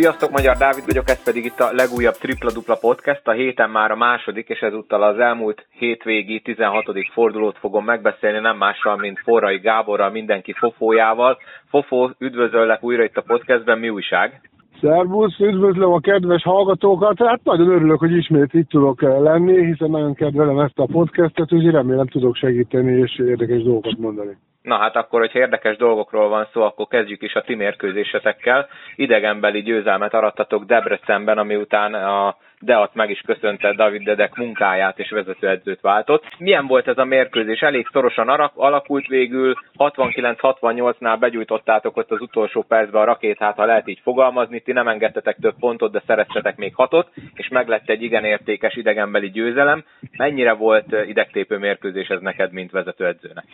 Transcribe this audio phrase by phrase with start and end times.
[0.00, 3.28] Sziasztok, Magyar Dávid vagyok, ez pedig itt a legújabb Tripla Dupla Podcast.
[3.28, 6.84] A héten már a második, és ezúttal az elmúlt hétvégi 16.
[7.12, 11.38] fordulót fogom megbeszélni, nem mással, mint Forrai Gáborral, mindenki fofójával.
[11.68, 14.40] Fofó, üdvözöllek újra itt a podcastben, mi újság?
[14.80, 17.18] Szervusz, üdvözlöm a kedves hallgatókat.
[17.18, 21.72] Hát nagyon örülök, hogy ismét itt tudok lenni, hiszen nagyon kedvelem ezt a podcastet, úgyhogy
[21.72, 24.36] remélem tudok segíteni és érdekes dolgokat mondani.
[24.62, 28.68] Na hát akkor, hogyha érdekes dolgokról van szó, akkor kezdjük is a ti mérkőzésetekkel.
[28.96, 35.10] Idegenbeli győzelmet arattatok Debrecenben, ami után a Deat meg is köszönte David Dedek munkáját és
[35.10, 36.24] vezetőedzőt váltott.
[36.38, 37.60] Milyen volt ez a mérkőzés?
[37.60, 44.00] Elég szorosan alakult végül, 69-68-nál begyújtottátok ott az utolsó percben a rakétát, ha lehet így
[44.02, 48.76] fogalmazni, ti nem engedtetek több pontot, de szereztetek még hatot, és meglett egy igen értékes
[48.76, 49.84] idegenbeli győzelem.
[50.16, 53.44] Mennyire volt idegtépő mérkőzés ez neked, mint vezetőedzőnek?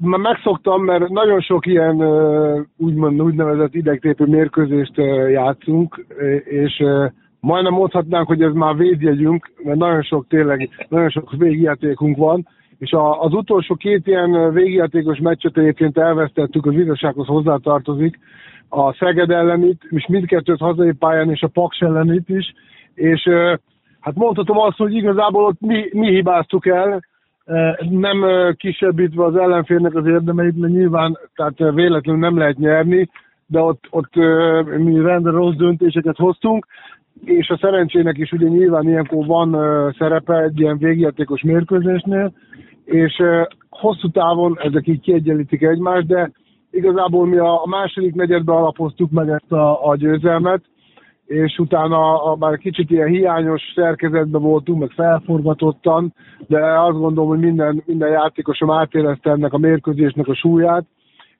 [0.00, 1.96] Már megszoktam, mert nagyon sok ilyen
[2.76, 4.96] úgymond úgynevezett idegtépő mérkőzést
[5.30, 6.04] játszunk,
[6.44, 6.82] és
[7.40, 12.46] majdnem mondhatnánk, hogy ez már védjegyünk, mert nagyon sok tényleg, nagyon sok végjátékunk van,
[12.78, 18.18] és a, az utolsó két ilyen végjátékos meccset egyébként elvesztettük, az igazsághoz hozzátartozik,
[18.68, 22.54] a Szeged ellenit, és mindkettőt hazai pályán, és a Paks ellenit is,
[22.94, 23.28] és
[24.00, 27.00] hát mondhatom azt, hogy igazából ott mi, mi hibáztuk el,
[27.90, 28.24] nem
[28.56, 33.08] kisebbítve az ellenfélnek az érdemeit, mert nyilván tehát véletlenül nem lehet nyerni,
[33.46, 34.14] de ott, ott
[34.76, 36.66] mi rendre rossz döntéseket hoztunk,
[37.24, 39.56] és a szerencsének is ugye nyilván ilyenkor van
[39.98, 42.32] szerepe egy ilyen végjátékos mérkőzésnél,
[42.84, 43.22] és
[43.70, 46.30] hosszú távon ezek így kiegyenlítik egymást, de
[46.70, 50.62] igazából mi a, második negyedben alapoztuk meg ezt a, a győzelmet,
[51.26, 56.14] és utána a, már kicsit ilyen hiányos szerkezetben voltunk, meg felforgatottan,
[56.46, 60.84] de azt gondolom, hogy minden, minden játékosom átérezte ennek a mérkőzésnek a súlyát,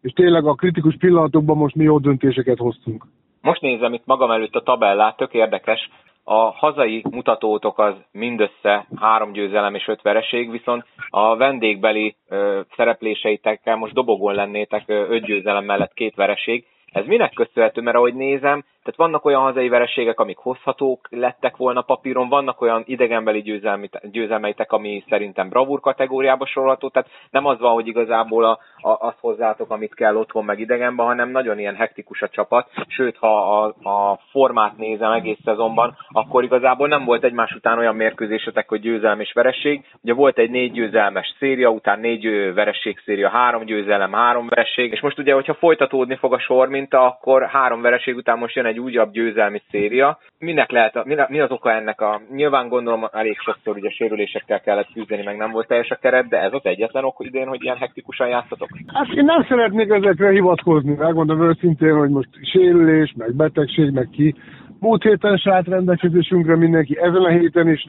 [0.00, 3.04] és tényleg a kritikus pillanatokban most mi jó döntéseket hoztunk.
[3.42, 5.88] Most nézem itt magam előtt a tabellát, tök érdekes.
[6.24, 13.76] A hazai mutatótok az mindössze három győzelem és öt vereség, viszont a vendégbeli ö, szerepléseitekkel
[13.76, 16.66] most dobogon lennétek ö, öt győzelem mellett két vereség.
[16.92, 17.80] Ez minek köszönhető?
[17.80, 22.82] Mert ahogy nézem, tehát vannak olyan hazai vereségek, amik hozhatók lettek volna papíron, vannak olyan
[22.86, 23.60] idegenbeli
[24.02, 29.18] győzelmeitek, ami szerintem bravúr kategóriába sorolható, tehát nem az van, hogy igazából a, a, azt
[29.20, 33.88] hozzátok, amit kell otthon meg idegenben, hanem nagyon ilyen hektikus a csapat, sőt, ha a,
[33.88, 39.20] a formát nézem egész szezonban, akkor igazából nem volt egymás után olyan mérkőzésetek, hogy győzelem
[39.20, 39.84] és vereség.
[40.02, 45.00] Ugye volt egy négy győzelmes széria, után négy vereség széria, három győzelem, három vereség, és
[45.00, 48.77] most ugye, hogyha folytatódni fog a sor minta, akkor három vereség után most jön egy
[48.78, 50.18] egy újabb győzelmi széria.
[50.38, 55.22] Minek lehet, mi az oka ennek a, nyilván gondolom elég sokszor ugye sérülésekkel kellett küzdeni,
[55.24, 58.28] meg nem volt teljes a keret, de ez az egyetlen ok idén, hogy ilyen hektikusan
[58.28, 58.68] játszatok?
[58.86, 64.34] Hát én nem szeretnék ezekre hivatkozni, megmondom őszintén, hogy most sérülés, meg betegség, meg ki.
[64.80, 67.84] Múlt héten se állt rendelkezésünkre mindenki, ezen a héten is,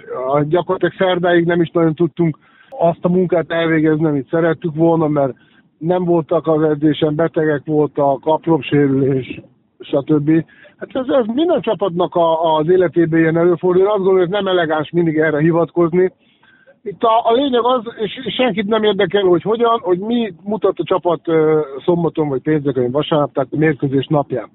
[0.48, 2.38] gyakorlatilag szerdáig nem is nagyon tudtunk
[2.70, 5.34] azt a munkát elvégezni, amit szerettük volna, mert
[5.78, 9.42] nem voltak az edzésen, betegek voltak, apróbb-sérülés,
[9.80, 10.46] stb.
[10.80, 13.82] Hát ez, ez minden csapatnak a, az életében ilyen előfordul.
[13.82, 16.12] Én azt gondolom, hogy nem elegáns mindig erre hivatkozni.
[16.84, 20.84] Itt a, a lényeg az, és senkit nem érdekel, hogy hogyan, hogy mi mutat a
[20.84, 24.50] csapat uh, szombaton vagy pénteken, vagy vasárnap, tehát mérkőzés napján.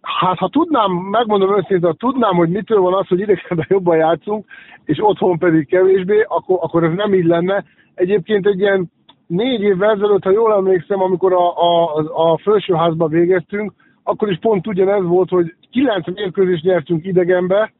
[0.00, 4.44] Hát ha tudnám, megmondom őszintén, ha tudnám, hogy mitől van az, hogy idegenben jobban játszunk,
[4.84, 7.64] és otthon pedig kevésbé, akkor, akkor ez nem így lenne.
[7.94, 8.90] Egyébként egy ilyen
[9.26, 11.94] négy évvel ezelőtt, ha jól emlékszem, amikor a, a,
[12.32, 13.72] a felsőházba végeztünk,
[14.08, 17.72] akkor is pont ugyanez volt, hogy kilenc mérkőzést nyertünk idegenbe,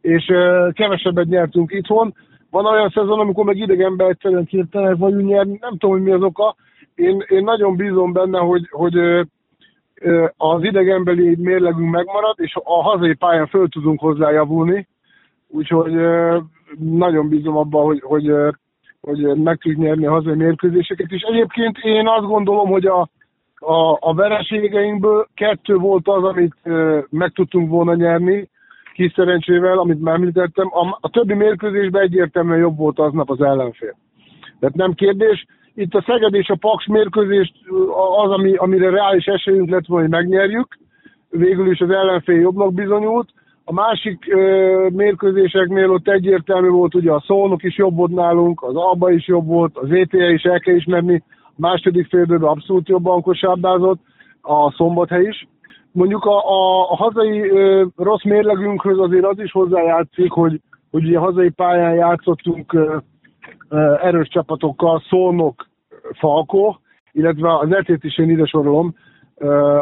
[0.00, 0.24] és
[0.72, 2.14] kevesebbet nyertünk itthon.
[2.50, 6.22] Van olyan szezon, amikor meg idegenbe egyszerűen képtelenek vagyunk nyerni, nem tudom, hogy mi az
[6.22, 6.56] oka.
[6.94, 8.96] Én, én nagyon bízom benne, hogy, hogy
[10.36, 14.86] az idegenbeli mérlegünk megmarad, és a hazai pályán föl tudunk hozzájavulni.
[15.48, 15.92] Úgyhogy
[16.78, 18.32] nagyon bízom abban, hogy, hogy,
[19.00, 21.10] hogy meg tudjuk nyerni a hazai mérkőzéseket.
[21.10, 23.08] És egyébként én azt gondolom, hogy a,
[23.66, 26.54] a, a vereségeinkből kettő volt az, amit
[27.10, 28.48] meg tudtunk volna nyerni,
[28.94, 30.68] kis szerencsével, amit már említettem.
[30.70, 33.96] A, a többi mérkőzésben egyértelműen jobb volt aznap az ellenfél.
[34.60, 35.46] Tehát nem kérdés.
[35.74, 37.52] Itt a Szeged és a Paks mérkőzést
[38.24, 40.78] az, ami, amire reális esélyünk lett volna, hogy megnyerjük.
[41.30, 43.28] Végül is az ellenfél jobbnak bizonyult.
[43.64, 44.36] A másik e,
[44.90, 49.46] mérkőzéseknél ott egyértelmű volt, ugye a Szónok is jobb volt nálunk, az Alba is jobb
[49.46, 51.22] volt, az ETE is el kell ismerni,
[51.56, 54.00] második félidőben abszolút jobban kosárdázott,
[54.40, 55.48] a szombathely is.
[55.92, 60.60] Mondjuk a, a, a hazai ö, rossz mérlegünkhöz azért az is hozzájátszik, hogy,
[60.90, 62.96] hogy ugye hazai pályán játszottunk ö,
[63.68, 65.68] ö, erős csapatokkal, Szolnok,
[66.12, 66.76] Falko,
[67.12, 68.94] illetve az etét is én ide sorolom,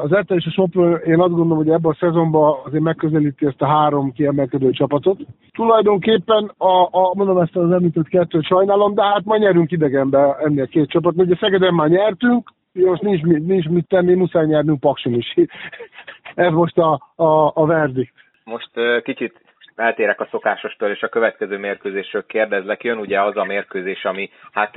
[0.02, 3.62] Az Erte és a Sopron, én azt gondolom, hogy ebben a szezonban azért megközelíti ezt
[3.62, 5.20] a három kiemelkedő csapatot.
[5.52, 10.66] Tulajdonképpen, a, a, mondom ezt az említett kettőt sajnálom, de hát majd nyerünk idegenbe ennél
[10.66, 11.14] két csapat.
[11.16, 15.34] Ugye Szegeden már nyertünk, most nincs, nincs mit tenni, muszáj nyernünk Pakson is.
[16.34, 18.14] Ez most a, a, a verdikt.
[18.44, 18.70] Most
[19.02, 19.43] kicsit
[19.76, 22.84] eltérek a szokásostól, és a következő mérkőzésről kérdezlek.
[22.84, 24.74] Jön ugye az a mérkőzés, ami hát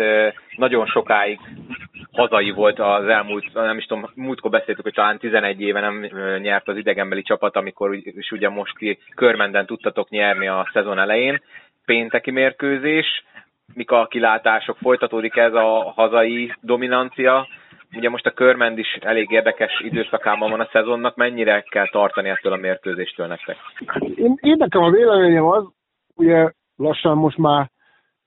[0.55, 1.39] nagyon sokáig
[2.11, 6.09] hazai volt az elmúlt, nem is tudom, múltkor beszéltük, hogy talán 11 éve nem
[6.41, 11.41] nyert az idegenbeli csapat, amikor is ugye most ki körmenden tudtatok nyerni a szezon elején.
[11.85, 13.23] Pénteki mérkőzés,
[13.73, 17.47] mik a kilátások, folytatódik ez a hazai dominancia,
[17.97, 22.53] Ugye most a körmend is elég érdekes időszakában van a szezonnak, mennyire kell tartani ettől
[22.53, 23.57] a mérkőzéstől nektek?
[24.15, 25.63] Én, én nekem a véleményem az,
[26.15, 27.69] ugye lassan most már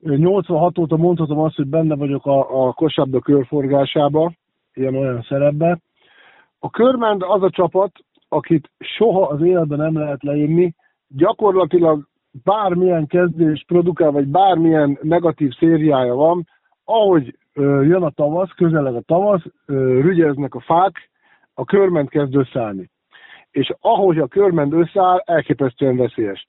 [0.00, 4.32] 86 óta mondhatom azt, hogy benne vagyok a, a kosabda körforgásába,
[4.74, 5.82] ilyen olyan szerepben.
[6.58, 7.92] A körmend az a csapat,
[8.28, 10.74] akit soha az életben nem lehet leírni,
[11.08, 12.08] gyakorlatilag
[12.44, 16.48] bármilyen kezdés produkál, vagy bármilyen negatív szériája van,
[16.84, 19.42] ahogy jön a tavasz, közeleg a tavasz,
[20.00, 21.10] rügyeznek a fák,
[21.54, 22.90] a körment kezd összeállni.
[23.50, 26.46] És ahogy a körment összeáll, elképesztően veszélyes.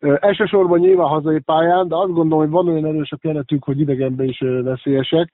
[0.00, 4.26] Elsősorban nyilván hazai pályán, de azt gondolom, hogy van olyan erős a keretük, hogy idegenben
[4.26, 5.32] is veszélyesek.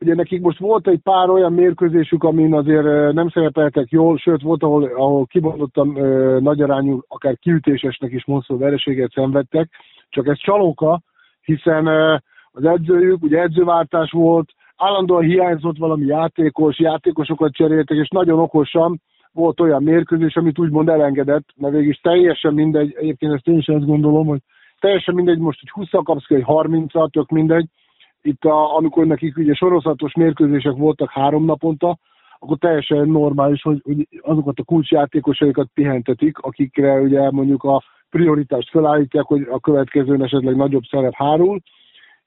[0.00, 4.62] Ugye nekik most volt egy pár olyan mérkőzésük, amin azért nem szerepeltek jól, sőt volt,
[4.62, 5.88] ahol, ahol kibondottan
[6.42, 9.70] nagy arányú, akár kiütésesnek is mondszó vereséget szenvedtek,
[10.08, 11.00] csak ez csalóka,
[11.42, 11.86] hiszen
[12.58, 19.00] az edzőjük, ugye edzőváltás volt, állandóan hiányzott valami játékos, játékosokat cseréltek, és nagyon okosan
[19.32, 23.66] volt olyan mérkőzés, amit úgymond elengedett, mert végig is teljesen mindegy, egyébként ezt én is
[23.66, 24.40] ezt gondolom, hogy
[24.78, 27.66] teljesen mindegy, most hogy 20 kapsz ki, egy 30 tök mindegy.
[28.22, 31.98] Itt, a, amikor nekik ugye sorozatos mérkőzések voltak három naponta,
[32.38, 39.24] akkor teljesen normális, hogy, hogy azokat a kulcsjátékosaikat pihentetik, akikre ugye mondjuk a prioritást felállítják,
[39.24, 41.60] hogy a következőn esetleg nagyobb szerep hárul,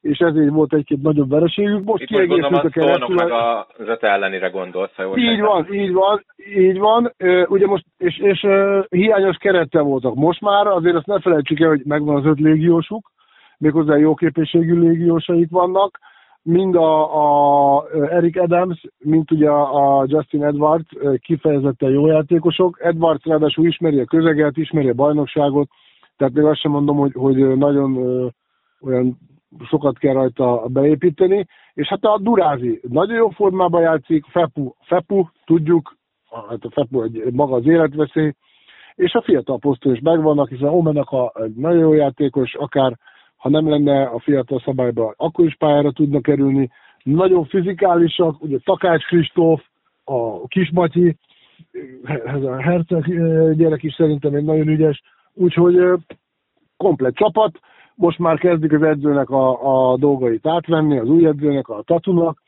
[0.02, 1.84] és ezért volt egy-két nagyobb vereségük.
[1.84, 3.16] Most Itt kiegészült a keretül.
[3.16, 6.26] meg a öt ellenére gondolsz, ha jól Így van, így van,
[6.56, 7.14] így van.
[7.48, 8.48] Ugye most, és, és
[8.90, 10.16] hiányos kerettel voltak.
[10.16, 13.12] Most már azért azt ne felejtsük el, hogy megvan az öt légiósuk,
[13.58, 16.00] méghozzá jó képességű légiósaik vannak,
[16.44, 20.90] mind a, a Eric Adams, mint ugye a Justin Edwards
[21.20, 22.78] kifejezetten jó játékosok.
[22.82, 25.70] Edwards ráadásul ismeri a közeget, ismeri a bajnokságot,
[26.18, 27.98] tehát még azt sem mondom, hogy, hogy nagyon
[28.82, 29.18] olyan
[29.60, 35.96] sokat kell rajta beépíteni, és hát a Durázi nagyon jó formában játszik, Fepu, Fepu, tudjuk,
[36.50, 38.34] hát a Fepu egy, maga az életveszély,
[38.96, 42.98] és a fiatal poszton is megvannak, hiszen Omenaka egy nagyon jó játékos, akár
[43.38, 46.70] ha nem lenne a fiatal szabályban, akkor is pályára tudnak kerülni.
[47.04, 49.62] Nagyon fizikálisak, ugye Takács Kristóf,
[50.04, 51.18] a Kismatyi,
[52.26, 53.04] ez a Herceg
[53.56, 55.02] gyerek is szerintem egy nagyon ügyes,
[55.34, 55.76] úgyhogy
[56.78, 57.60] komplet csapat,
[58.02, 62.42] most már kezdik az edzőnek a, a dolgait átvenni, az új edzőnek, a Tatunak.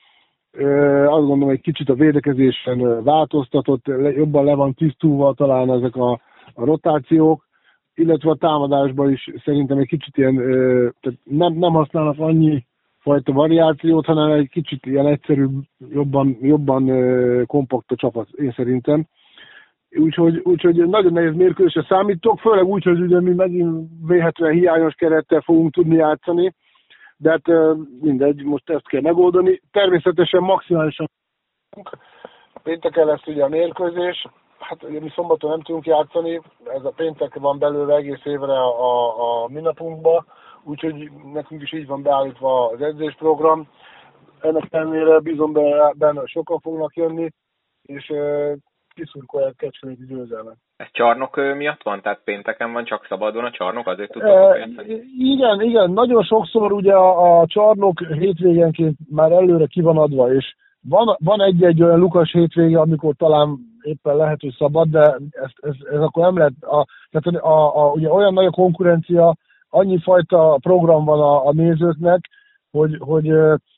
[1.05, 3.85] Azt gondolom, egy kicsit a védekezésen változtatott,
[4.15, 6.11] jobban le van tisztulva talán ezek a,
[6.53, 7.47] a rotációk,
[7.95, 10.35] illetve a támadásban is szerintem egy kicsit ilyen,
[11.01, 12.65] tehát nem, nem használnak annyi
[12.99, 15.53] fajta variációt, hanem egy kicsit ilyen egyszerűbb,
[15.89, 16.91] jobban, jobban
[17.45, 19.07] kompakt a csapat, én szerintem.
[19.95, 25.41] Úgyhogy, úgyhogy nagyon nehéz mérkőzésre számítok, főleg úgy, hogy ugye mi megint véhetően hiányos kerettel
[25.41, 26.53] fogunk tudni játszani,
[27.17, 29.61] de hát mindegy, most ezt kell megoldani.
[29.71, 31.09] Természetesen maximálisan
[32.63, 34.27] pénteken lesz ugye a mérkőzés,
[34.59, 39.43] hát ugye mi szombaton nem tudunk játszani, ez a péntek van belőle egész évre a,
[39.43, 40.25] a, minapunkba,
[40.63, 43.67] úgyhogy nekünk is így van beállítva az edzésprogram.
[44.39, 45.53] Ennek ellenére bízom
[45.97, 47.29] benne, sokan fognak jönni,
[47.81, 48.13] és
[48.93, 50.55] kiszurkolják Kecskeméti győzelmet.
[50.75, 52.01] Ez csarnok miatt van?
[52.01, 53.87] Tehát pénteken van csak szabadon a csarnok?
[53.87, 54.67] Azért tudtok e,
[55.17, 55.91] Igen, igen.
[55.91, 60.55] Nagyon sokszor ugye a, a csarnok hétvégenként már előre ki van adva, és
[60.89, 65.75] van, van egy-egy olyan lukas hétvége, amikor talán éppen lehet, hogy szabad, de ez, ez,
[65.91, 66.53] ez akkor nem lehet.
[66.61, 69.35] A, tehát a, a, ugye olyan nagy a konkurencia,
[69.69, 72.19] annyi fajta program van a, a nézőknek,
[72.77, 73.33] hogy, hogy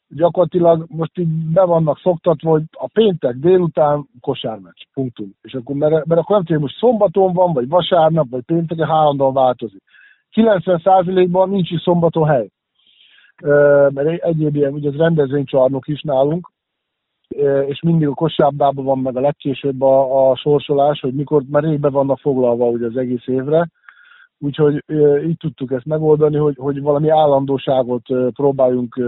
[0.10, 5.32] gyakorlatilag most így be vannak szoktatva, hogy a péntek délután kosármeccs, punktum.
[5.42, 9.34] És akkor, mert, mert akkor nem tudom, most szombaton van, vagy vasárnap, vagy pénteken állandóan
[9.34, 9.82] változik.
[10.34, 12.50] 90%-ban nincs is szombaton hely.
[13.94, 16.52] Mert egyéb ilyen, ugye az rendezvénycsarnok is nálunk,
[17.68, 21.90] és mindig a kosárlabdában van meg a legkésőbb a, a sorsolás, hogy mikor már régbe
[21.90, 23.70] vannak foglalva ugye az egész évre,
[24.46, 24.84] Úgyhogy
[25.28, 29.00] így tudtuk ezt megoldani, hogy, hogy valami állandóságot próbáljunk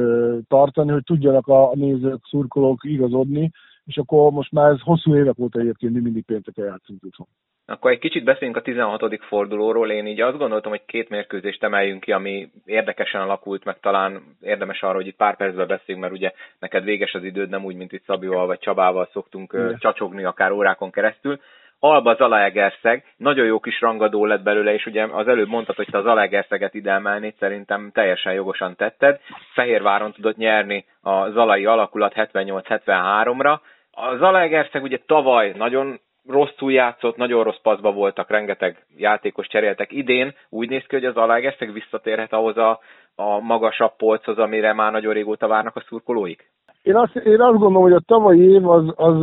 [0.48, 3.52] tartani, hogy tudjanak a nézők, szurkolók igazodni,
[3.86, 7.28] és akkor most már ez hosszú évek óta egyébként mi mindig pénteken játszunk itthon.
[7.66, 9.20] Akkor egy kicsit beszéljünk a 16.
[9.22, 9.92] fordulóról.
[9.92, 14.82] Én így azt gondoltam, hogy két mérkőzést emeljünk ki, ami érdekesen alakult, meg talán érdemes
[14.82, 17.92] arra, hogy itt pár percben beszéljünk, mert ugye neked véges az időd, nem úgy, mint
[17.92, 19.78] itt Szabival vagy Csabával szoktunk Igen.
[19.80, 21.40] csacsogni akár órákon keresztül.
[21.80, 25.98] Alba Zalaegerszeg, nagyon jó kis rangadó lett belőle, és ugye az előbb mondtad, hogy te
[25.98, 29.20] az Zalaegerszeget ide emelnéd, szerintem teljesen jogosan tetted.
[29.54, 33.60] Fehérváron tudott nyerni a Zalai alakulat 78-73-ra.
[33.92, 39.92] A Zalaegerszeg ugye tavaly nagyon rosszul játszott, nagyon rossz paszba voltak, rengeteg játékos cseréltek.
[39.92, 42.80] Idén úgy néz ki, hogy az Zalaegerszeg visszatérhet ahhoz a,
[43.16, 46.52] a magasabb polchoz, amire már nagyon régóta várnak a szurkolóik?
[46.82, 49.22] Én azt, én azt gondolom, hogy a tavalyi év az, az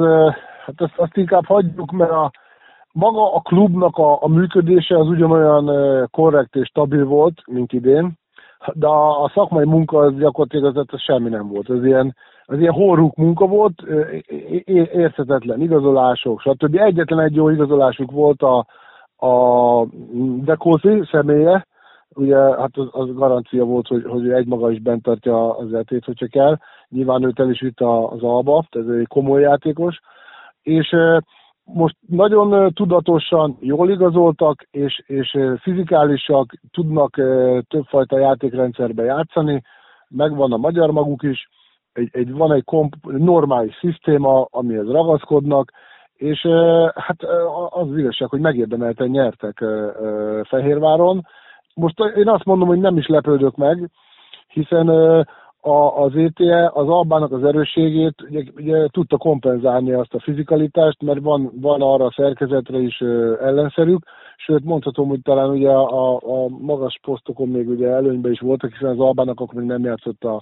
[0.65, 2.31] hát azt, azt inkább hagyjuk, mert a,
[2.95, 5.67] maga a klubnak a, a működése az ugyanolyan
[6.11, 8.13] korrekt és stabil volt, mint idén,
[8.73, 11.71] de a, a szakmai munka az gyakorlatilag az, az semmi nem volt.
[11.71, 13.83] Ez ilyen, az ilyen horruk munka volt,
[14.93, 16.77] érthetetlen igazolások, stb.
[16.77, 18.67] Egyetlen egy jó igazolásuk volt a,
[19.27, 19.87] a
[20.45, 21.67] Dekózi személye,
[22.15, 26.05] ugye hát az, az garancia volt, hogy, hogy egy maga is bent tartja az etét,
[26.05, 26.57] hogyha kell.
[26.89, 30.01] Nyilván őt el is vitt az Alba, ez egy komoly játékos,
[30.63, 30.97] és
[31.65, 37.15] most nagyon tudatosan jól igazoltak, és, és fizikálisak, tudnak
[37.69, 39.63] többfajta játékrendszerbe játszani,
[40.09, 41.49] megvan a magyar maguk is,
[41.93, 45.73] egy, egy, van egy komp, normális szisztéma, amihez ragaszkodnak,
[46.15, 46.47] és
[46.95, 47.23] hát
[47.71, 49.65] az az igazság, hogy megérdemelten nyertek
[50.43, 51.27] Fehérváron.
[51.75, 53.91] Most én azt mondom, hogy nem is lepődök meg,
[54.49, 54.87] hiszen
[55.67, 61.21] a, az ETE az Albának az erősségét ugye, ugye tudta kompenzálni azt a fizikalitást, mert
[61.21, 64.05] van, van arra a szerkezetre is ö, ellenszerük,
[64.37, 68.89] sőt mondhatom, hogy talán ugye a, a magas posztokon még ugye előnyben is voltak, hiszen
[68.89, 70.41] az Albának akkor még nem játszott a,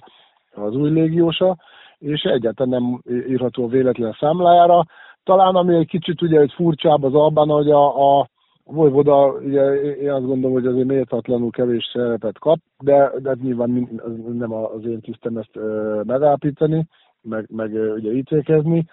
[0.53, 1.57] az új légiósa,
[1.97, 4.85] és egyáltalán nem írható véletlen számlájára.
[5.23, 8.27] Talán ami egy kicsit ugye egy furcsább az Albán, hogy a, a
[8.65, 13.89] Vojvoda, ugye én azt gondolom, hogy azért méltatlanul kevés szerepet kap, de, de nyilván
[14.37, 15.55] nem az én tisztem ezt
[16.03, 16.87] megállapítani,
[17.21, 18.85] meg, meg ugye ítélkezni,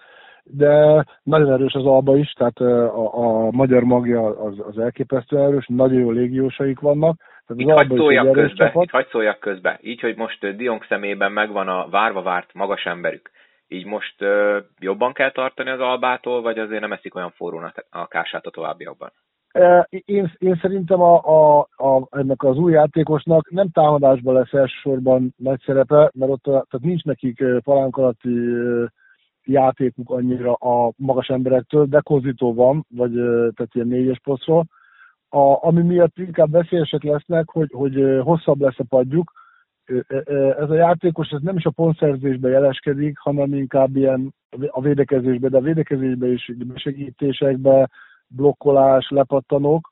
[0.43, 5.65] de nagyon erős az Alba is, tehát a, a magyar magja az, az elképesztő erős,
[5.67, 7.17] nagyon jó légiósaik vannak.
[7.47, 9.79] Tehát itt szóljak közbe, itt hagyd szóljak közbe.
[9.81, 13.31] Így, hogy most Diong szemében megvan a várva várt magas emberük,
[13.67, 18.07] így most uh, jobban kell tartani az albától, vagy azért nem eszik olyan forrón a
[18.07, 19.11] kását a továbbiakban?
[19.89, 25.61] Én, én szerintem a, a, a, ennek az új játékosnak nem támadásban lesz elsősorban nagy
[25.65, 28.29] szerepe, mert ott tehát nincs nekik palánk alatti
[29.43, 33.11] játékuk annyira a magas emberektől, de kozító van, vagy
[33.55, 34.65] tehát ilyen négyes posztról.
[35.29, 39.31] A, ami miatt inkább veszélyesek lesznek, hogy, hogy hosszabb lesz a padjuk.
[40.57, 44.33] Ez a játékos ez nem is a pontszerzésbe jeleskedik, hanem inkább ilyen
[44.67, 47.89] a védekezésbe, de a védekezésbe is segítésekbe,
[48.35, 49.91] blokkolás, lepattanók.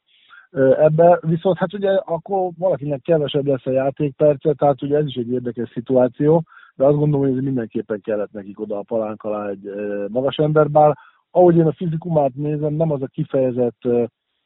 [0.78, 5.32] Ebbe viszont hát ugye akkor valakinek kevesebb lesz a játékperce, tehát ugye ez is egy
[5.32, 6.44] érdekes szituáció,
[6.76, 9.72] de azt gondolom, hogy ez mindenképpen kellett nekik oda a palánk alá egy
[10.08, 10.98] magas ember, bár
[11.32, 13.82] ahogy én a fizikumát nézem, nem az a kifejezett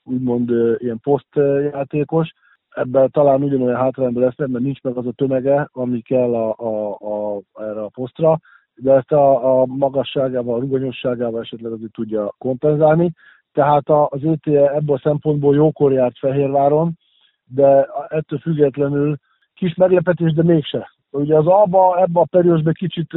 [0.03, 2.33] úgymond ilyen posztjátékos,
[2.73, 6.91] ebben talán ugyanolyan hátrányban lesz, mert nincs meg az a tömege, ami kell a, a,
[6.93, 8.39] a, erre a posztra,
[8.75, 13.11] de ezt a, a magasságával, a ruganyosságával esetleg azért tudja kompenzálni.
[13.53, 16.97] Tehát az ÖTE ebből a szempontból jókor járt Fehérváron,
[17.45, 19.15] de ettől függetlenül
[19.53, 20.91] kis meglepetés, de mégse.
[21.11, 23.13] Ugye az Alba ebbe a periódusban kicsit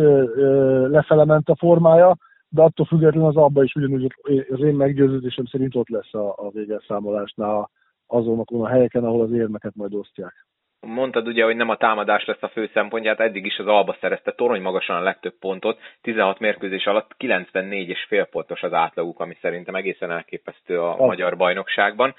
[0.89, 2.17] lefele ment a formája,
[2.49, 4.15] de attól függetlenül az Alba is ugyanúgy
[4.51, 7.71] az én meggyőződésem szerint ott lesz a, a végelszámolásnál
[8.07, 10.47] azonokon a helyeken, ahol az érmeket majd osztják
[10.87, 14.33] mondtad ugye, hogy nem a támadás lesz a fő szempontját, eddig is az Alba szerezte
[14.33, 19.37] torony magasan a legtöbb pontot, 16 mérkőzés alatt 94 és fél pontos az átlaguk, ami
[19.41, 21.07] szerintem egészen elképesztő a oh.
[21.07, 22.15] magyar bajnokságban.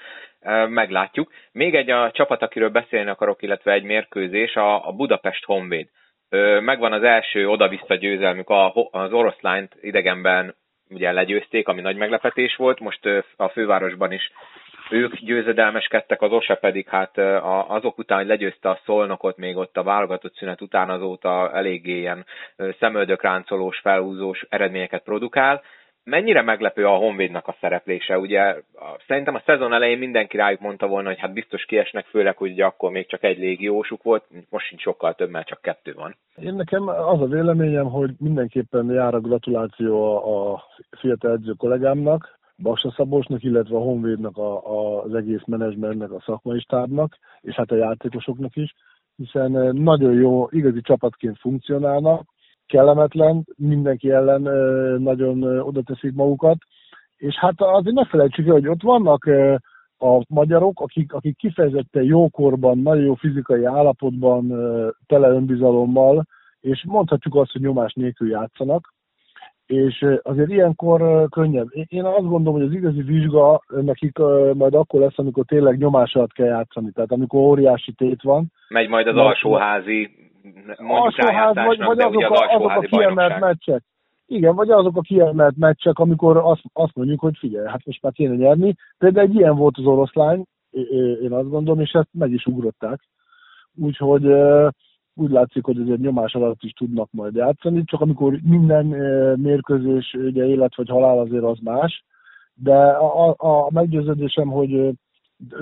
[0.68, 1.32] Meglátjuk.
[1.52, 5.88] Még egy a csapat, akiről beszélni akarok, illetve egy mérkőzés, a, Budapest Honvéd.
[6.60, 8.50] Megvan az első oda-vissza győzelmük,
[8.90, 10.54] az oroszlányt idegenben
[10.88, 13.06] ugye legyőzték, ami nagy meglepetés volt, most
[13.36, 14.32] a fővárosban is
[14.90, 17.18] ők győzedelmeskedtek, az OSE pedig hát
[17.68, 22.24] azok után, hogy legyőzte a szolnokot, még ott a válogatott szünet után azóta eléggé ilyen
[22.78, 25.62] szemöldökráncolós, felhúzós eredményeket produkál.
[26.04, 28.18] Mennyire meglepő a Honvédnak a szereplése?
[28.18, 28.54] Ugye
[29.06, 32.64] szerintem a szezon elején mindenki rájuk mondta volna, hogy hát biztos kiesnek, főleg, hogy ugye
[32.64, 36.16] akkor még csak egy légiósuk volt, most sincs sokkal több, mert csak kettő van.
[36.36, 40.16] Én nekem az a véleményem, hogy mindenképpen jár a gratuláció
[40.52, 40.62] a
[40.98, 46.60] fiatal edző kollégámnak, Baksa Szabosnak, illetve a Honvédnak, a, a, az egész menedzsmentnek, a szakmai
[46.60, 48.74] stábnak, és hát a játékosoknak is,
[49.16, 52.22] hiszen eh, nagyon jó, igazi csapatként funkcionálnak,
[52.66, 54.42] kellemetlen, mindenki ellen
[55.02, 56.56] nagyon oda teszik magukat,
[57.16, 59.24] és hát azért ne felejtsük el, hogy ott vannak
[59.98, 64.48] a magyarok, akik, akik kifejezetten jókorban, nagyon jó fizikai állapotban,
[65.06, 66.24] tele önbizalommal,
[66.60, 68.94] és mondhatjuk azt, hogy nyomás nélkül játszanak,
[69.68, 71.66] és azért ilyenkor könnyebb.
[71.88, 74.18] Én azt gondolom, hogy az igazi vizsga nekik
[74.54, 78.52] majd akkor lesz, amikor tényleg nyomás alatt kell játszani, tehát amikor óriási tét van.
[78.68, 80.10] Megy majd az alsóházi
[80.76, 83.82] alsóház, vagy, vagy azok, a, azok a kiemelt meccsek.
[84.26, 88.12] Igen, vagy azok a kiemelt meccsek, amikor azt, azt mondjuk, hogy figyelj, hát most már
[88.12, 88.74] kéne nyerni.
[88.98, 90.44] Például egy ilyen volt az oroszlány,
[91.22, 93.00] én azt gondolom, és ezt meg is ugrották.
[93.76, 94.22] Úgyhogy
[95.18, 98.86] úgy látszik, hogy azért nyomás alatt is tudnak majd játszani, csak amikor minden
[99.36, 102.04] mérkőzés ugye élet vagy halál azért az más,
[102.54, 104.90] de a, a meggyőződésem, hogy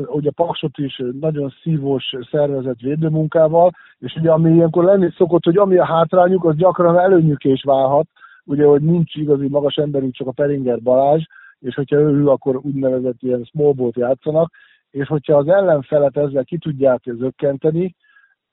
[0.06, 5.76] ugye Paksot is nagyon szívós szervezett védőmunkával, és ugye ami ilyenkor lenni szokott, hogy ami
[5.76, 8.06] a hátrányuk, az gyakran előnyük is válhat,
[8.44, 11.22] ugye, hogy nincs igazi magas emberünk, csak a Peringer Balázs,
[11.58, 14.52] és hogyha ő akkor úgynevezett ilyen small játszanak,
[14.90, 17.94] és hogyha az ellenfelet ezzel ki tudják zökkenteni,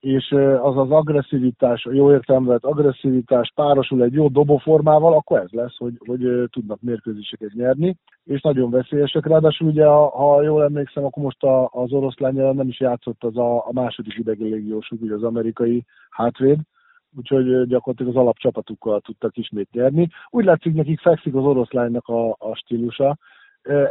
[0.03, 0.31] és
[0.61, 5.93] az az agresszivitás, a jó értelme agresszivitás párosul egy jó dobóformával, akkor ez lesz, hogy,
[6.07, 9.25] hogy tudnak mérkőzéseket nyerni, és nagyon veszélyesek.
[9.25, 13.69] Ráadásul ugye, ha jól emlékszem, akkor most az oroszlány nem is játszott az a, a
[13.71, 16.59] második idegi légiósuk, ugye az amerikai hátvéd,
[17.17, 20.09] úgyhogy gyakorlatilag az alapcsapatukkal tudtak ismét nyerni.
[20.29, 23.17] Úgy látszik, nekik fekszik az oroszlánynak a, a stílusa,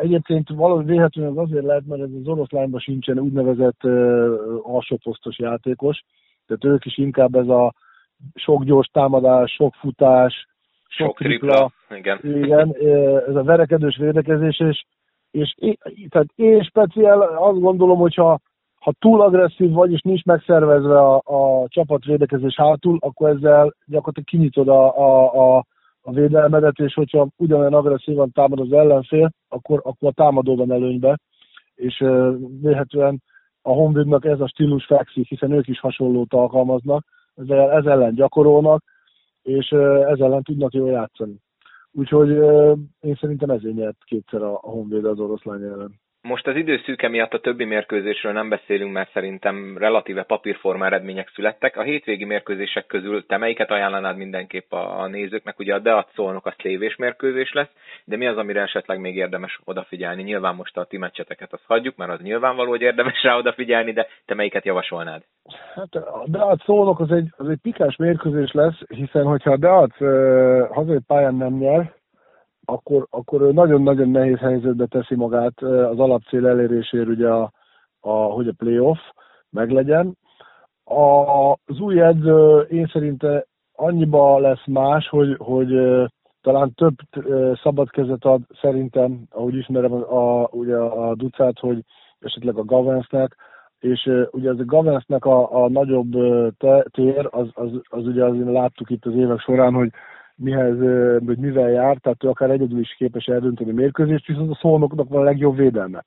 [0.01, 3.85] Egyébként valahogy véletlenül az azért lehet, mert ez az oroszlányban sincsen úgynevezett
[4.63, 6.05] alsóposztos játékos,
[6.47, 7.73] tehát ők is inkább ez a
[8.35, 10.47] sok gyors támadás, sok futás,
[10.89, 12.19] sok, sok tripla, igen.
[12.23, 12.75] igen.
[13.29, 14.85] ez a verekedős védekezés, és,
[15.31, 15.55] és
[16.09, 18.39] tehát én speciál azt gondolom, hogyha
[18.81, 24.29] ha túl agresszív vagy, és nincs megszervezve a, a csapat védekezés hátul, akkor ezzel gyakorlatilag
[24.29, 25.65] kinyitod a, a, a
[26.03, 31.19] a védelmedet, és hogyha ugyanolyan agresszívan támad az ellenfél, akkor, akkor a támadó van előnybe,
[31.75, 31.99] és
[32.61, 33.17] véletlenül
[33.63, 37.05] a Honvédnak ez a stílus fekszik, hiszen ők is hasonlót alkalmaznak,
[37.37, 38.85] ez ellen gyakorolnak,
[39.43, 39.71] és
[40.09, 41.41] ez ellen tudnak jól játszani.
[41.93, 42.29] Úgyhogy
[43.01, 46.01] én szerintem ezért nyert kétszer a Honvéd az oroszlány ellen.
[46.29, 51.77] Most az időszűke miatt a többi mérkőzésről nem beszélünk, mert szerintem relatíve papírforma eredmények születtek.
[51.77, 55.59] A hétvégi mérkőzések közül te melyiket ajánlanád mindenképp a, a nézőknek?
[55.59, 57.71] Ugye a Deat szólnok a szlévés mérkőzés lesz,
[58.05, 60.23] de mi az, amire esetleg még érdemes odafigyelni?
[60.23, 64.07] Nyilván most a ti meccseteket azt hagyjuk, mert az nyilvánvaló, hogy érdemes rá odafigyelni, de
[64.27, 65.23] te melyiket javasolnád?
[65.75, 70.01] Hát a Deat szólnok az egy, az egy pikás mérkőzés lesz, hiszen hogyha a Deat
[70.01, 71.93] uh, hazai pályán nem nyer,
[72.65, 77.53] akkor, akkor nagyon-nagyon nehéz helyzetbe teszi magát az alapcél elérésért, ugye a,
[78.01, 78.99] a, hogy a playoff
[79.51, 80.17] meglegyen.
[80.85, 85.69] A, az új edző én szerinte annyiba lesz más, hogy, hogy
[86.41, 86.95] talán több
[87.63, 91.85] szabad kezet ad szerintem, ahogy ismerem a, ugye a Ducát, hogy
[92.21, 93.37] esetleg a Gavensnek,
[93.79, 98.53] és ugye az a Gavensnek a, a nagyobb uh, tér, az, az, az ugye azért
[98.53, 99.91] láttuk itt az évek során, hogy
[100.43, 100.79] mihez,
[101.27, 105.21] hogy mivel jár, tehát ő akár egyedül is képes eldönteni mérkőzést, viszont a szolnoknak van
[105.21, 106.05] a legjobb védelme.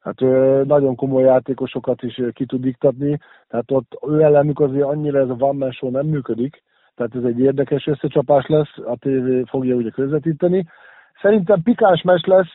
[0.00, 0.20] Hát
[0.66, 5.36] nagyon komoly játékosokat is ki tud diktatni, tehát ott ő ellenük azért annyira ez a
[5.38, 6.62] one man show nem működik,
[6.94, 10.66] tehát ez egy érdekes összecsapás lesz, a tévé fogja ugye közvetíteni.
[11.22, 12.54] Szerintem pikás mes lesz,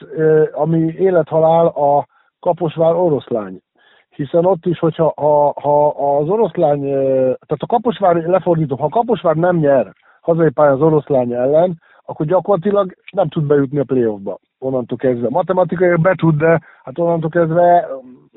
[0.52, 2.08] ami élethalál a
[2.40, 3.62] Kaposvár oroszlány.
[4.10, 6.82] Hiszen ott is, hogyha ha, ha az oroszlány,
[7.22, 12.26] tehát a Kaposvár, lefordítom, ha a Kaposvár nem nyer, hazai pályán az oroszlány ellen, akkor
[12.26, 14.38] gyakorlatilag nem tud bejutni a playoffba.
[14.60, 15.30] Onnantól kezdve.
[15.30, 18.30] Matematikai be tud, de hát onnantól kezdve um,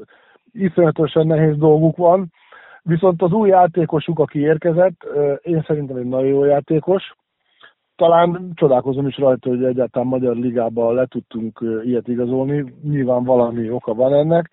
[0.53, 2.33] iszonyatosan nehéz dolguk van.
[2.83, 5.07] Viszont az új játékosuk, aki érkezett,
[5.43, 7.15] én szerintem egy nagyon jó játékos.
[7.97, 12.75] Talán csodálkozom is rajta, hogy egyáltalán Magyar Ligában le tudtunk ilyet igazolni.
[12.83, 14.51] Nyilván valami oka van ennek.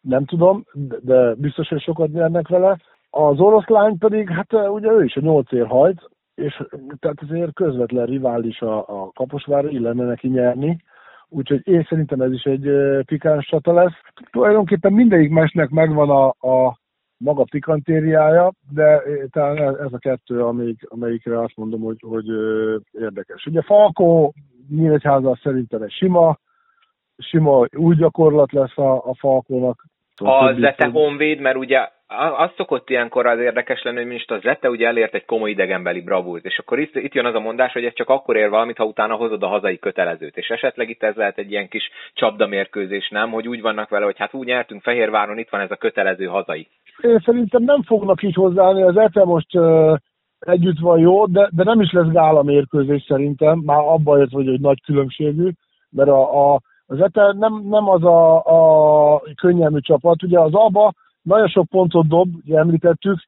[0.00, 0.64] Nem tudom,
[1.00, 2.78] de biztos, hogy sokat nyernek vele.
[3.10, 6.62] Az oroszlány pedig, hát ugye ő is a nyolc ér hajt, és
[7.00, 10.76] tehát azért közvetlen rivális a, a Kaposvár, illene neki nyerni,
[11.28, 12.70] úgyhogy én szerintem ez is egy
[13.04, 13.94] pikáns csata lesz.
[14.30, 16.78] Tulajdonképpen mindegyik mesnek megvan a, a
[17.16, 22.26] maga pikantériája, de talán ez a kettő, amelyik, amelyikre azt mondom, hogy, hogy
[22.92, 23.46] érdekes.
[23.46, 24.34] Ugye Falkó
[24.70, 26.38] Nyíregyháza szerintem egy sima,
[27.18, 29.84] sima új gyakorlat lesz a, a Falkónak.
[30.16, 34.70] A Zete Honvéd, mert ugye az szokott ilyenkor az érdekes lenni, hogy most az Zete
[34.70, 37.84] ugye elért egy komoly idegenbeli bravúrt, és akkor itt, itt jön az a mondás, hogy
[37.84, 41.14] ez csak akkor ér valamit, ha utána hozod a hazai kötelezőt, és esetleg itt ez
[41.14, 43.30] lehet egy ilyen kis csapdamérkőzés, nem?
[43.30, 46.68] Hogy úgy vannak vele, hogy hát úgy nyertünk Fehérváron, itt van ez a kötelező hazai.
[47.00, 49.96] Én szerintem nem fognak így hozzáállni, az Zete most uh,
[50.38, 54.48] együtt van jó, de, de nem is lesz gála mérkőzés szerintem, már abban ért, hogy
[54.48, 55.50] egy nagy különbségű,
[55.90, 60.92] mert a, a, az ETE nem, nem az a, a könnyelmű csapat, ugye az ABA
[61.28, 63.18] nagyon sok pontot dob, ugye említettük,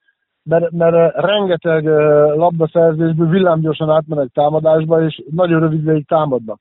[0.43, 1.85] mert, mert rengeteg
[2.37, 6.61] labdaszerzésből villámgyorsan átmenek támadásba, és nagyon rövid ideig támadnak.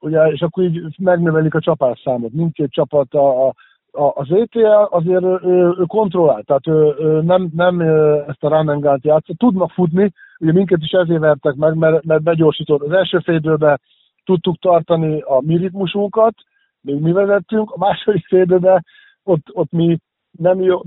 [0.00, 2.32] Ugye, és akkor így megnövelik a csapásszámot.
[2.32, 3.54] Mindkét csapat a, a
[3.96, 7.80] az ETL azért ő, ő kontrollál, tehát ő, ő nem, nem
[8.28, 9.38] ezt a gun játszott.
[9.38, 12.82] Tudnak futni, ugye minket is ezért vertek meg, mert, mert begyorsított.
[12.82, 13.80] Az első félidőben
[14.24, 16.34] tudtuk tartani a mi ritmusunkat,
[16.80, 18.84] még mi vezettünk, a második félidőben
[19.22, 19.98] ott, ott mi
[20.38, 20.80] nem jó,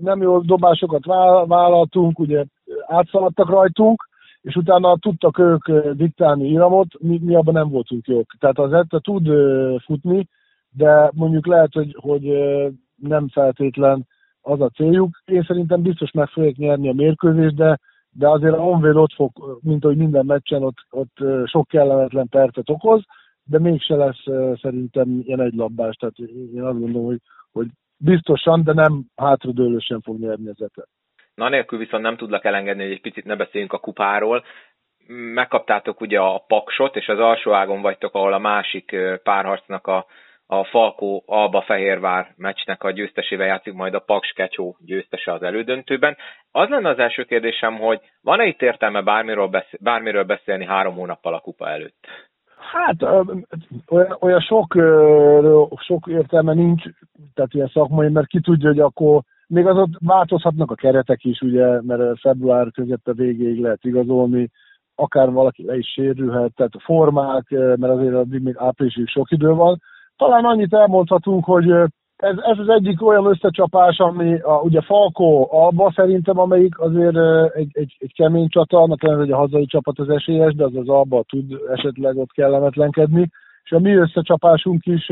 [0.00, 1.04] nem jó dobásokat
[1.46, 2.44] vállaltunk, ugye
[2.86, 4.08] átszaladtak rajtunk,
[4.40, 8.26] és utána tudtak ők diktálni iramot, mi, mi abban nem voltunk jók.
[8.38, 9.28] Tehát az ETA tud
[9.84, 10.28] futni,
[10.70, 12.22] de mondjuk lehet, hogy, hogy
[12.96, 14.06] nem feltétlen
[14.40, 15.22] az a céljuk.
[15.24, 17.78] Én szerintem biztos meg fogják nyerni a mérkőzést, de,
[18.10, 22.70] de azért a Honvéd ott fog, mint ahogy minden meccsen, ott, ott sok kellemetlen percet
[22.70, 23.02] okoz,
[23.44, 24.22] de mégse lesz
[24.60, 25.96] szerintem ilyen egy labdás.
[25.96, 26.18] Tehát
[26.54, 27.20] én azt gondolom, hogy,
[27.52, 27.66] hogy
[27.98, 30.88] biztosan, de nem hátradőlősen fog nyerni az etet.
[31.34, 34.44] Na, nélkül viszont nem tudlak elengedni, hogy egy picit ne beszéljünk a kupáról.
[35.34, 40.06] Megkaptátok ugye a paksot, és az alsó ágon vagytok, ahol a másik párharcnak a
[40.50, 46.16] a Falkó Alba Fehérvár meccsnek a győztesével játszik majd a Paks Kecsó győztese az elődöntőben.
[46.50, 51.34] Az lenne az első kérdésem, hogy van-e itt értelme bármiről, beszél, bármiről beszélni három hónappal
[51.34, 52.06] a kupa előtt?
[52.72, 53.02] Hát
[54.20, 54.74] olyan, sok,
[55.76, 56.82] sok értelme nincs,
[57.34, 61.40] tehát ilyen szakmai, mert ki tudja, hogy akkor még az ott változhatnak a keretek is,
[61.40, 62.70] ugye, mert február
[63.04, 64.50] a végéig lehet igazolni,
[64.94, 69.48] akár valaki le is sérülhet, tehát a formák, mert azért addig még áprilisig sok idő
[69.48, 69.80] van,
[70.16, 71.72] talán annyit elmondhatunk, hogy
[72.18, 77.16] ez, ez az egyik olyan összecsapás, ami a, ugye Falkó Alba szerintem, amelyik azért
[77.54, 80.88] egy, egy, egy kemény csata, annak hogy a hazai csapat az esélyes, de az az
[80.88, 83.30] Alba tud esetleg ott kellemetlenkedni.
[83.62, 85.08] És a mi összecsapásunk is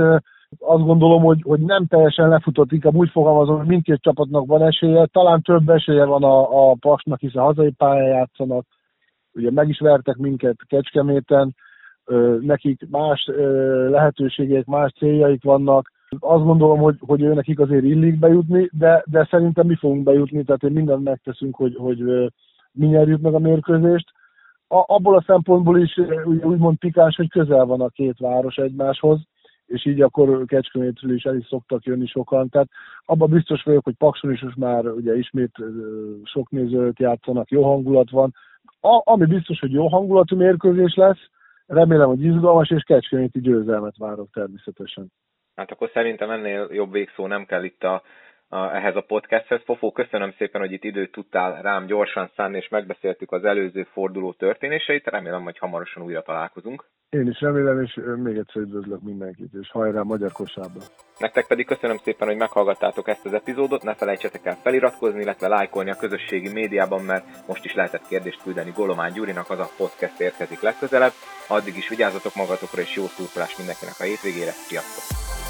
[0.59, 5.07] azt gondolom, hogy, hogy nem teljesen lefutott, inkább úgy fogalmazom, hogy mindkét csapatnak van esélye,
[5.07, 8.67] talán több esélye van a, a Paksnak, hiszen hazai pályán játszanak,
[9.35, 11.55] ugye meg is vertek minket Kecskeméten,
[12.41, 13.31] nekik más
[13.91, 15.91] lehetőségek, más céljaik vannak.
[16.09, 20.45] Azt gondolom, hogy, hogy ő nekik azért illik bejutni, de, de szerintem mi fogunk bejutni,
[20.45, 21.99] tehát én mindent megteszünk, hogy, hogy
[22.73, 24.11] mi nyerjük meg a mérkőzést.
[24.69, 29.21] A, abból a szempontból is úgymond pikáns, hogy közel van a két város egymáshoz,
[29.67, 32.49] és így akkor Kecskemétről is el is szoktak jönni sokan.
[32.49, 32.69] Tehát
[33.05, 35.53] abban biztos vagyok, hogy Pakson is most már ugye ismét
[36.25, 38.35] sok nézőt játszanak, jó hangulat van.
[38.81, 41.29] A, ami biztos, hogy jó hangulatú mérkőzés lesz,
[41.67, 45.13] Remélem, hogy izgalmas és kecskeméti győzelmet várok természetesen.
[45.57, 48.03] Hát akkor szerintem ennél jobb végszó nem kell itt a,
[48.49, 49.61] a, ehhez a podcasthez.
[49.65, 54.33] Fofó, köszönöm szépen, hogy itt időt tudtál rám gyorsan szánni, és megbeszéltük az előző forduló
[54.33, 55.07] történéseit.
[55.07, 56.85] Remélem, hogy hamarosan újra találkozunk.
[57.11, 60.81] Én is remélem, és még egyszer üdvözlök mindenkit, és hajrá magyar kosárba!
[61.19, 65.91] Nektek pedig köszönöm szépen, hogy meghallgattátok ezt az epizódot, ne felejtsetek el feliratkozni, illetve lájkolni
[65.91, 70.61] a közösségi médiában, mert most is lehetett kérdést küldeni Golomán Gyurinak, az a podcast érkezik
[70.61, 71.13] legközelebb.
[71.49, 74.51] Addig is vigyázzatok magatokra, és jó szurkolás mindenkinek a hétvégére.
[74.51, 75.46] Sziasztok!